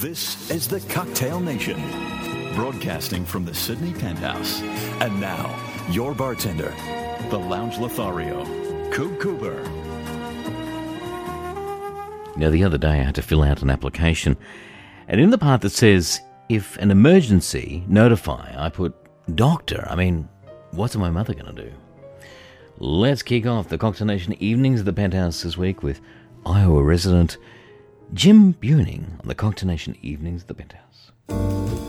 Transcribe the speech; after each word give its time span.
This 0.00 0.48
is 0.52 0.68
the 0.68 0.78
Cocktail 0.94 1.40
Nation, 1.40 1.74
broadcasting 2.54 3.24
from 3.24 3.44
the 3.44 3.52
Sydney 3.52 3.92
Penthouse. 3.92 4.62
And 5.00 5.20
now, 5.20 5.52
your 5.90 6.14
bartender, 6.14 6.72
the 7.30 7.36
Lounge 7.36 7.78
Lothario, 7.78 8.44
Coop 8.92 9.18
Cooper. 9.18 9.60
Now, 12.36 12.48
the 12.48 12.62
other 12.62 12.78
day 12.78 13.00
I 13.00 13.02
had 13.02 13.16
to 13.16 13.22
fill 13.22 13.42
out 13.42 13.62
an 13.62 13.70
application, 13.70 14.36
and 15.08 15.20
in 15.20 15.30
the 15.30 15.36
part 15.36 15.62
that 15.62 15.70
says, 15.70 16.20
if 16.48 16.76
an 16.76 16.92
emergency, 16.92 17.82
notify, 17.88 18.54
I 18.56 18.68
put 18.68 18.94
doctor. 19.34 19.84
I 19.90 19.96
mean, 19.96 20.28
what's 20.70 20.94
my 20.94 21.10
mother 21.10 21.34
going 21.34 21.56
to 21.56 21.64
do? 21.64 21.72
Let's 22.78 23.24
kick 23.24 23.46
off 23.46 23.68
the 23.68 23.78
Cocktail 23.78 24.06
Nation 24.06 24.34
evenings 24.34 24.78
at 24.78 24.86
the 24.86 24.92
Penthouse 24.92 25.42
this 25.42 25.58
week 25.58 25.82
with 25.82 26.00
Iowa 26.46 26.84
resident 26.84 27.36
Jim 28.14 28.54
Beuning 28.54 29.20
on 29.20 29.28
the 29.28 29.34
Cocktail 29.34 29.68
Nation 29.68 29.94
evenings 30.00 30.42
at 30.42 30.48
the 30.48 30.54
Penthouse. 30.54 31.87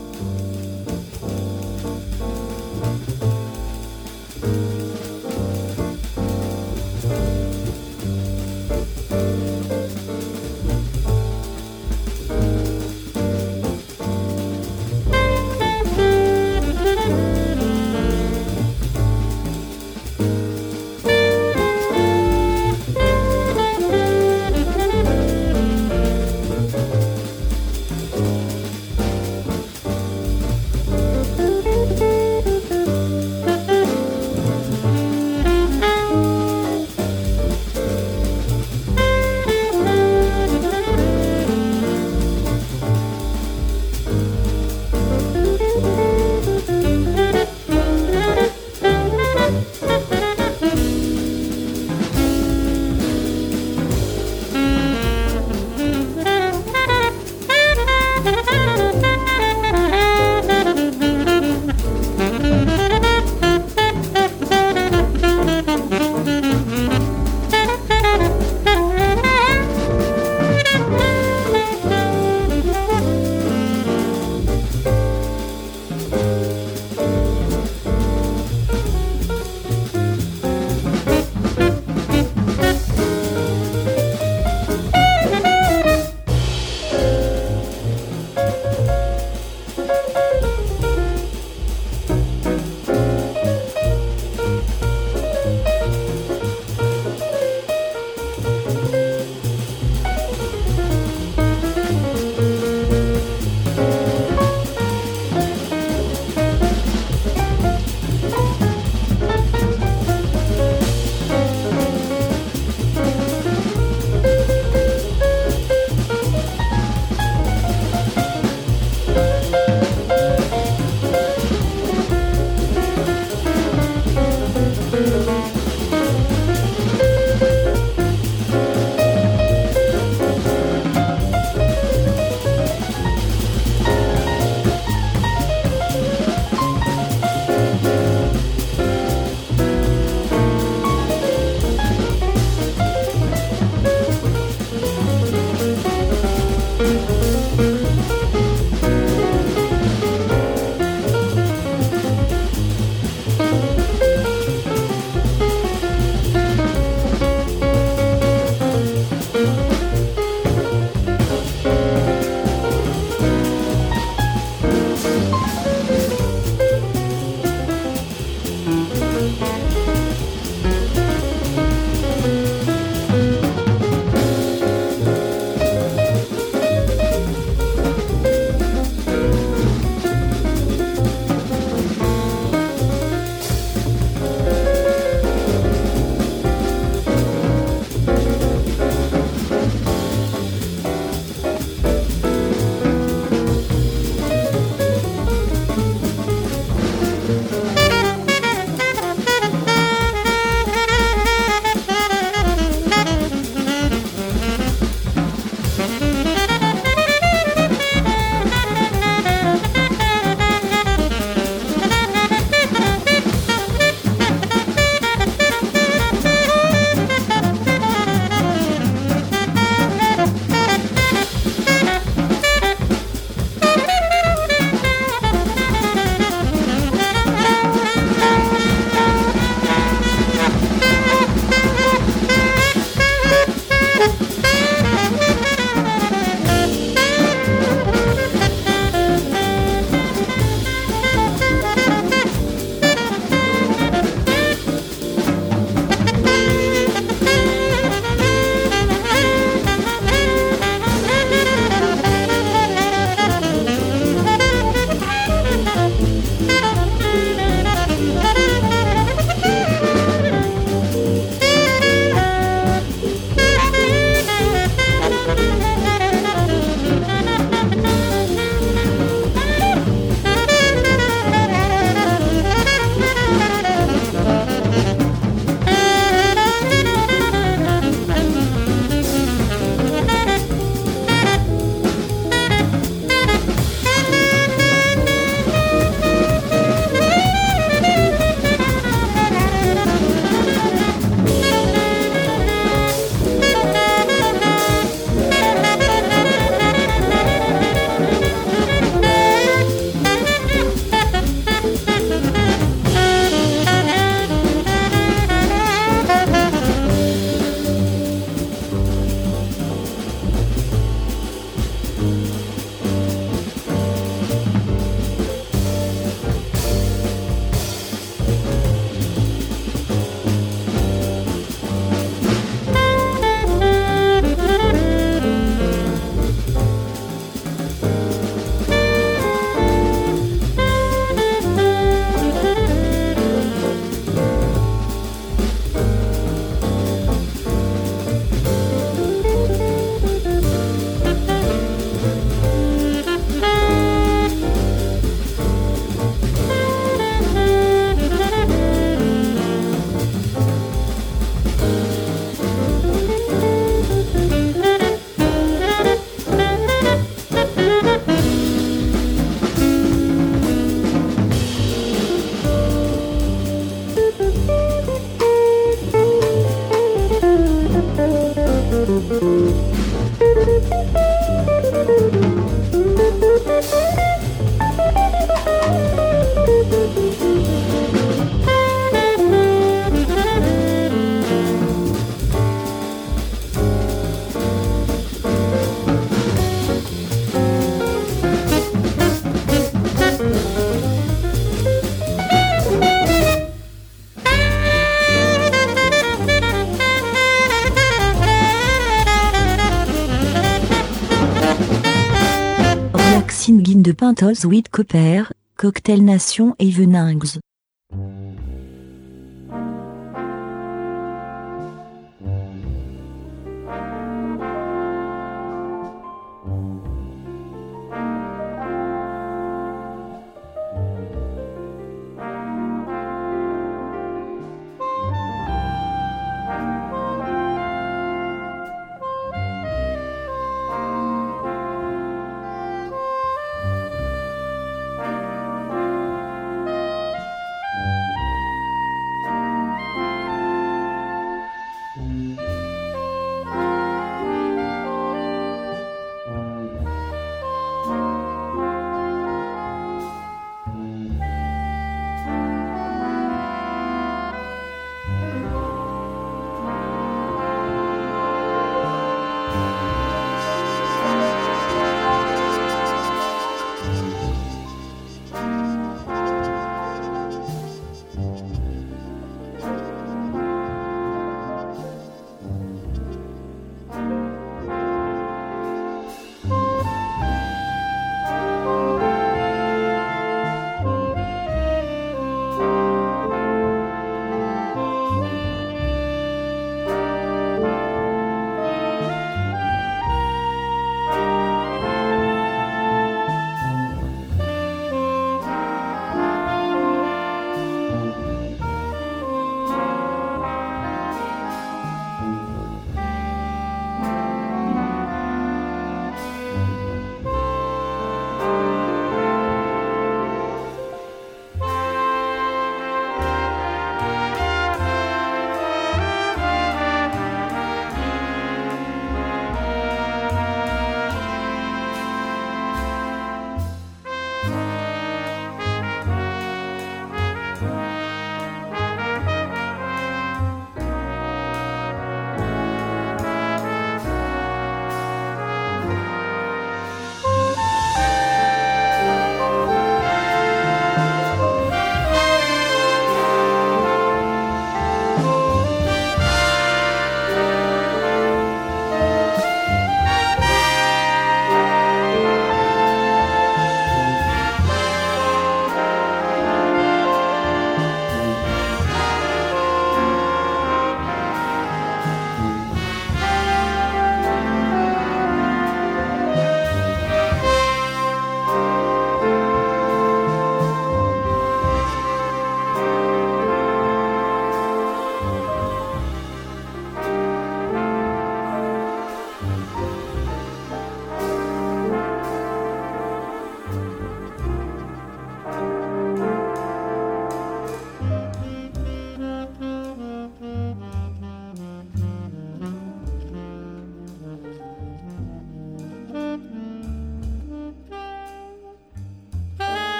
Singing 404.10 404.14
de 404.14 404.24
Pintos 404.24 404.44
with 404.44 404.70
Copper, 404.70 405.32
Cocktail 405.56 406.02
Nation 406.02 406.54
Evenings. 406.58 407.38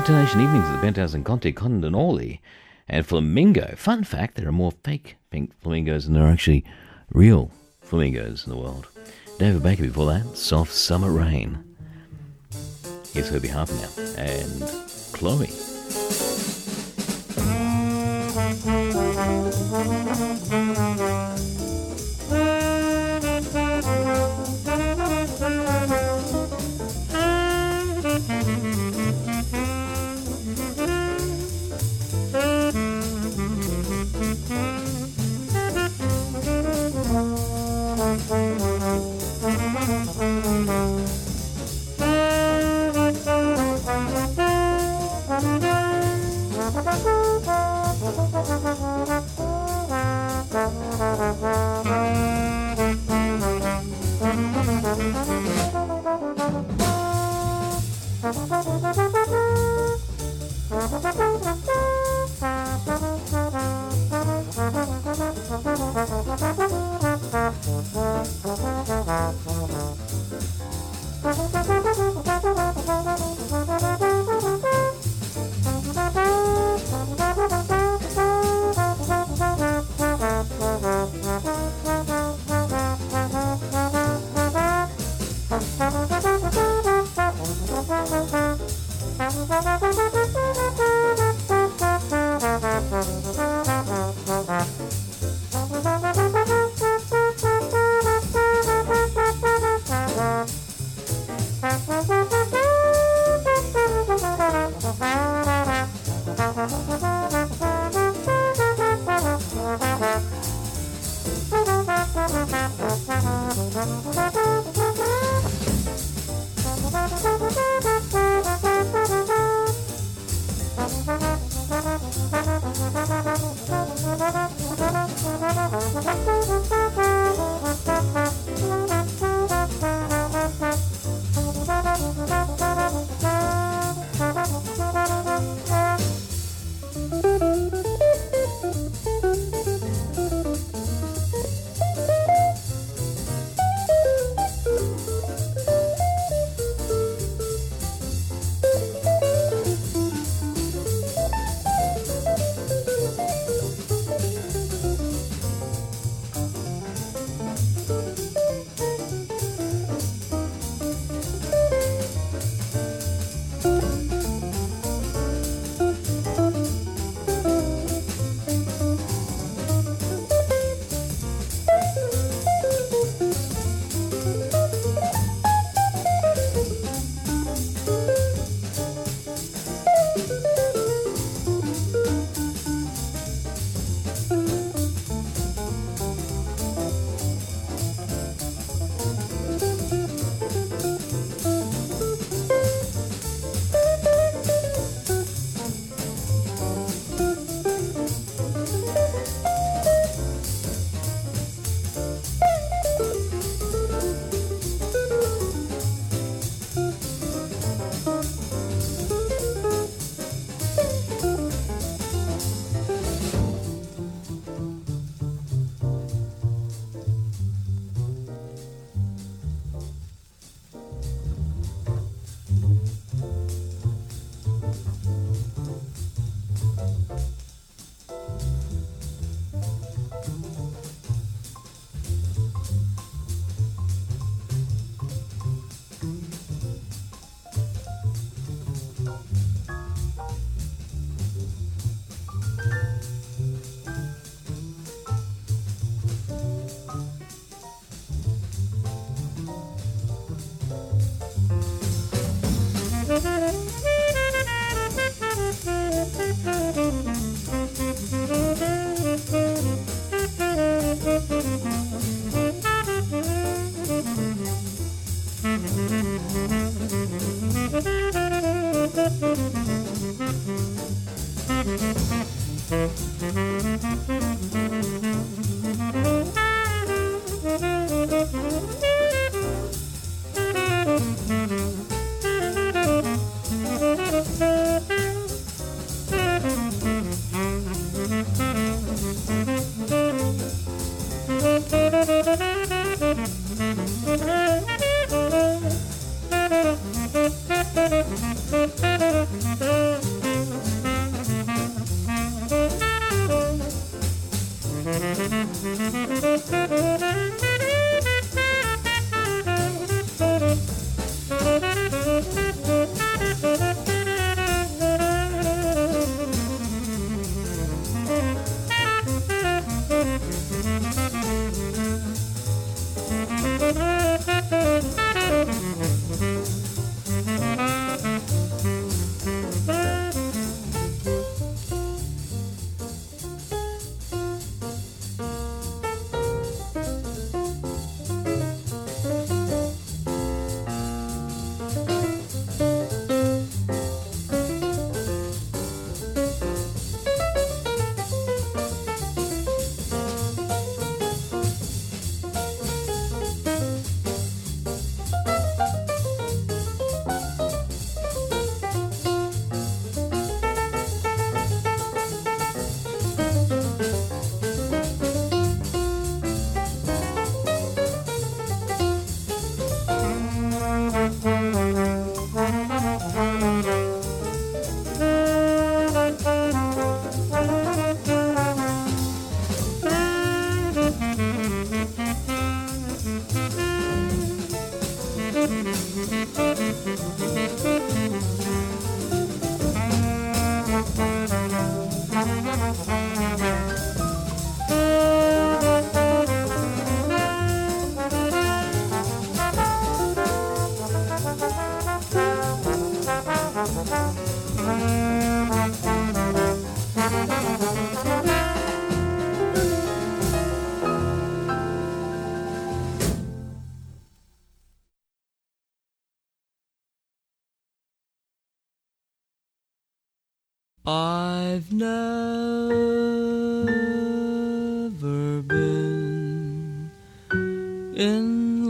Cocktail 0.00 0.16
Nation 0.16 0.40
evenings 0.40 0.64
at 0.64 0.72
the 0.76 0.78
Penthouse 0.78 1.12
in 1.12 1.24
Conte 1.24 1.52
Candoli 1.52 2.40
and 2.88 3.04
Flamingo. 3.04 3.74
Fun 3.76 4.02
fact, 4.02 4.34
there 4.34 4.48
are 4.48 4.52
more 4.52 4.72
fake 4.82 5.16
pink 5.30 5.52
flamingos 5.60 6.06
than 6.06 6.14
there 6.14 6.22
are 6.24 6.30
actually 6.30 6.64
real 7.12 7.50
flamingos 7.82 8.46
in 8.46 8.50
the 8.50 8.56
world. 8.56 8.86
David 9.38 9.62
Baker 9.62 9.82
before 9.82 10.06
that, 10.06 10.38
Soft 10.38 10.72
Summer 10.72 11.10
Rain. 11.10 11.76
Here's 13.12 13.28
Herbie 13.28 13.48
Harper 13.48 13.74
now, 13.74 13.90
and 14.16 14.62
Chloe. 15.12 15.50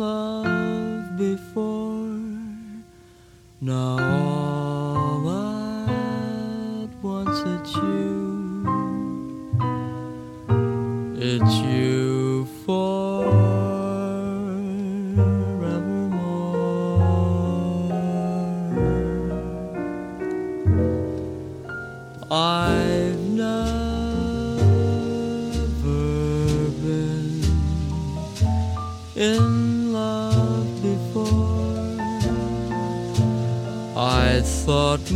love 0.00 1.18
before. 1.18 2.08
Now 3.60 3.99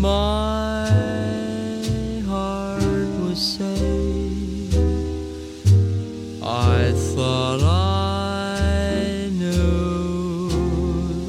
my 0.04 0.90
heart 2.28 3.08
was 3.24 3.40
safe. 3.56 4.74
I 6.42 6.92
thought 7.14 7.62
I 7.62 9.30
knew 9.40 10.48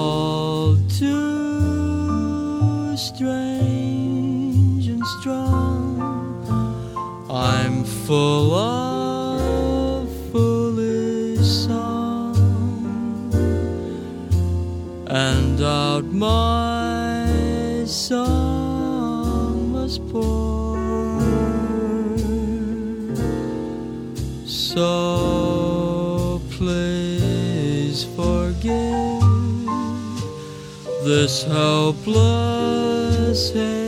so 31.41 31.95
blessed. 32.05 33.80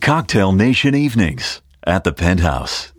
Cocktail 0.00 0.52
Nation 0.52 0.94
Evenings 0.94 1.60
at 1.86 2.04
the 2.04 2.12
Penthouse. 2.12 2.92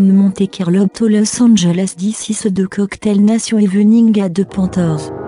Monte 0.00 0.48
Carlo 0.48 0.86
to 0.88 1.08
Los 1.08 1.40
Angeles 1.40 1.94
This 1.94 2.30
is 2.30 2.42
the 2.42 2.66
Cocktail 2.66 3.18
Nation 3.18 3.60
Evening 3.60 4.18
at 4.20 4.34
the 4.34 4.44
Panthers. 4.44 5.21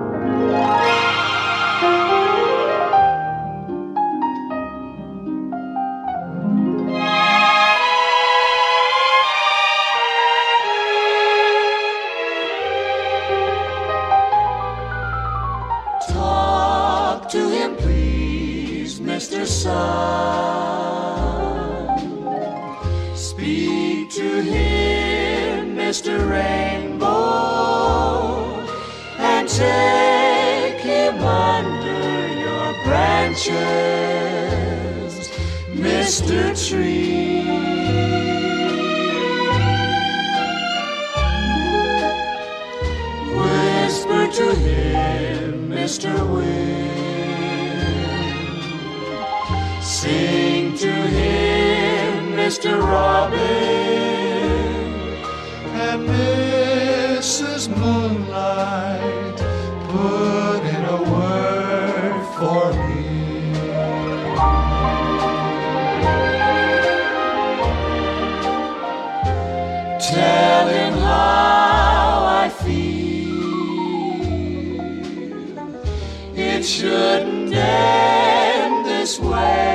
End 77.23 78.87
this 78.87 79.19
way. 79.19 79.74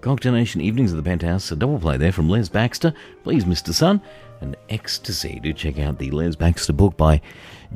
Cocktail 0.00 0.32
Nation 0.32 0.60
Evenings 0.60 0.92
at 0.92 0.96
the 0.96 1.02
Penthouse, 1.02 1.50
a 1.52 1.56
double 1.56 1.78
play 1.78 1.96
there 1.96 2.12
from 2.12 2.28
Les 2.28 2.48
Baxter. 2.48 2.94
Please, 3.24 3.44
Mr. 3.44 3.74
Sun, 3.74 4.00
and 4.40 4.56
Ecstasy. 4.70 5.38
Do 5.42 5.52
check 5.52 5.78
out 5.78 5.98
the 5.98 6.10
Les 6.12 6.34
Baxter 6.34 6.72
book 6.72 6.96
by 6.96 7.20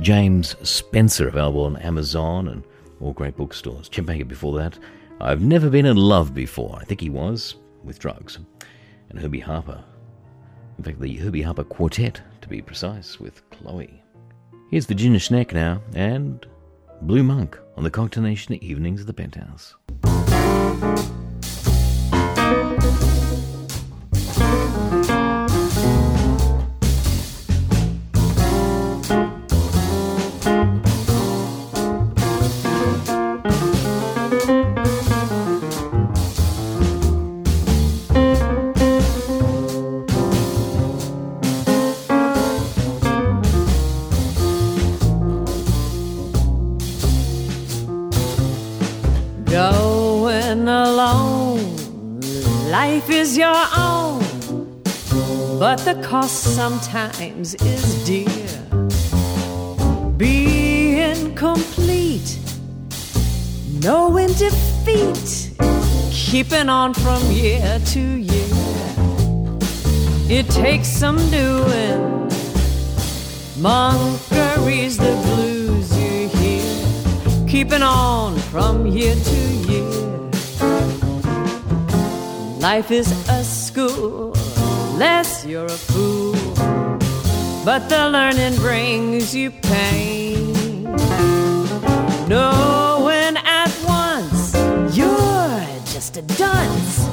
James 0.00 0.56
Spencer, 0.62 1.28
available 1.28 1.64
on 1.64 1.76
Amazon 1.76 2.48
and 2.48 2.62
all 3.00 3.12
great 3.12 3.36
bookstores. 3.36 3.88
Back 3.88 4.26
before 4.28 4.56
that. 4.58 4.78
I've 5.20 5.42
never 5.42 5.68
been 5.68 5.86
in 5.86 5.96
love 5.96 6.32
before. 6.32 6.78
I 6.80 6.84
think 6.84 7.00
he 7.00 7.10
was, 7.10 7.56
with 7.84 7.98
drugs. 7.98 8.38
And 9.12 9.20
Herbie 9.20 9.40
Harper. 9.40 9.84
In 10.78 10.84
fact, 10.84 10.98
the 10.98 11.14
Herbie 11.16 11.42
Harper 11.42 11.64
Quartet, 11.64 12.22
to 12.40 12.48
be 12.48 12.62
precise, 12.62 13.20
with 13.20 13.42
Chloe. 13.50 14.02
Here's 14.70 14.86
Ginger 14.94 15.18
Schenck 15.18 15.52
now, 15.52 15.82
and 15.94 16.46
Blue 17.02 17.22
Monk 17.22 17.58
on 17.76 17.84
the 17.84 17.90
Cocktail 17.90 18.22
Nation 18.22 18.54
Evenings 18.54 19.02
at 19.02 19.06
the 19.06 19.12
Penthouse. 19.12 19.76
Sometimes 56.54 57.54
is 57.54 58.04
dear. 58.04 58.50
Being 60.18 61.34
complete, 61.34 62.38
knowing 63.80 64.32
defeat, 64.34 65.50
keeping 66.10 66.68
on 66.68 66.92
from 66.92 67.22
year 67.30 67.80
to 67.94 68.00
year. 68.00 68.54
It 70.28 70.46
takes 70.50 70.88
some 70.88 71.16
doing. 71.30 72.28
Monkery's 73.58 74.98
the 74.98 75.14
blues 75.24 75.88
you 75.96 76.28
hear, 76.38 77.48
keeping 77.48 77.82
on 77.82 78.38
from 78.52 78.86
year 78.86 79.14
to 79.14 79.40
year. 79.70 80.02
Life 82.60 82.90
is 82.90 83.10
a 83.28 83.42
school, 83.42 84.32
less 84.96 85.44
you're 85.44 85.66
a 85.66 85.78
fool, 85.90 86.11
but 87.64 87.88
the 87.88 88.08
learning 88.08 88.56
brings 88.56 89.34
you 89.34 89.50
pain. 89.50 90.82
Knowing 92.26 93.36
at 93.36 93.70
once 93.86 94.54
you're 94.96 95.66
just 95.86 96.16
a 96.16 96.22
dunce, 96.22 97.06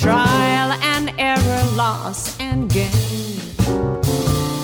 trial 0.00 0.72
and 0.82 1.12
error, 1.18 1.64
loss 1.76 2.38
and 2.40 2.68
gain. 2.70 3.40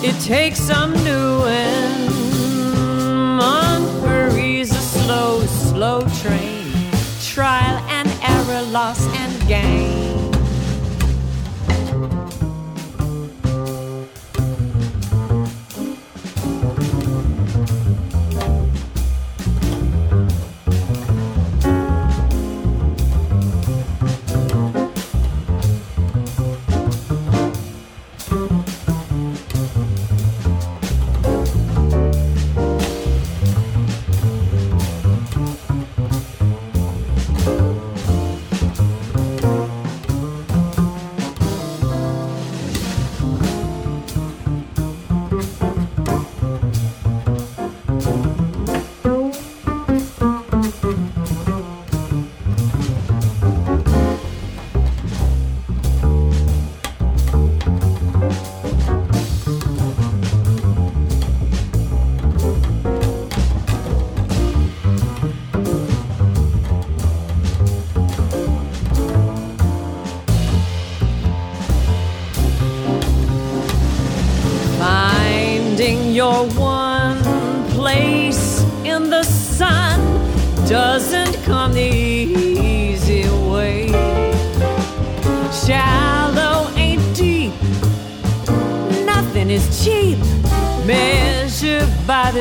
It 0.03 0.19
takes 0.21 0.59
some 0.59 0.93
doing. 1.05 2.09
Monkery's 3.37 4.73
a 4.73 4.81
slow, 4.81 5.41
slow 5.47 6.01
train. 6.21 6.73
Trial 7.23 7.79
and 7.89 8.09
error, 8.23 8.63
loss 8.63 9.07
and 9.15 9.49
gain. 9.49 10.08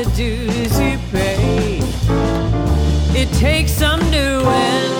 the 0.04 0.10
dues 0.10 0.78
you 0.78 0.96
pay. 1.10 1.80
It 3.20 3.28
takes 3.36 3.72
some 3.72 3.98
doing. 4.12 4.90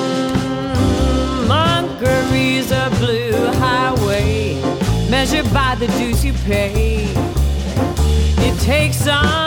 Monkeries 1.46 2.72
a 2.72 2.90
blue 2.98 3.46
highway, 3.58 4.60
measured 5.08 5.52
by 5.54 5.76
the 5.76 5.86
dues 5.98 6.24
you 6.24 6.32
pay. 6.44 7.04
It 8.38 8.60
takes 8.60 8.96
some. 8.96 9.37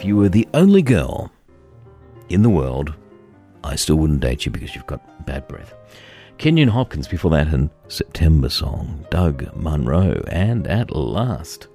If 0.00 0.06
you 0.06 0.16
were 0.16 0.30
the 0.30 0.48
only 0.54 0.80
girl 0.80 1.30
in 2.30 2.40
the 2.40 2.48
world, 2.48 2.94
I 3.62 3.76
still 3.76 3.96
wouldn't 3.96 4.20
date 4.20 4.46
you 4.46 4.50
because 4.50 4.74
you've 4.74 4.86
got 4.86 5.26
bad 5.26 5.46
breath. 5.46 5.74
Kenyon 6.38 6.70
Hopkins 6.70 7.06
before 7.06 7.30
that, 7.32 7.48
and 7.48 7.68
September 7.88 8.48
Song, 8.48 9.04
Doug 9.10 9.54
Munro, 9.54 10.24
and 10.28 10.66
at 10.68 10.90
last. 10.90 11.68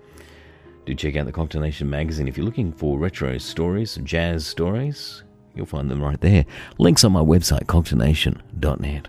Do 0.87 0.95
check 0.95 1.15
out 1.15 1.27
the 1.27 1.31
Cocktail 1.31 1.61
Nation 1.61 1.87
magazine 1.87 2.27
if 2.27 2.35
you're 2.35 2.47
looking 2.47 2.73
for 2.73 2.97
retro 2.97 3.37
stories, 3.37 3.99
jazz 4.03 4.47
stories. 4.47 5.21
You'll 5.53 5.67
find 5.67 5.91
them 5.91 6.01
right 6.01 6.19
there. 6.19 6.47
Links 6.79 7.03
on 7.03 7.11
my 7.11 7.21
website, 7.21 7.65
cocktailnation.net. 7.65 9.07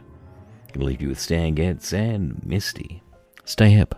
Gonna 0.75 0.85
leave 0.85 1.01
you 1.01 1.09
with 1.09 1.19
Stan 1.19 1.55
Getz 1.55 1.95
and 1.95 2.45
Misty. 2.45 3.03
Stay 3.47 3.71
hip. 3.71 3.95